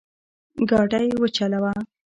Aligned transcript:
ګاډی 0.69 1.09
وچلوه 1.21 1.73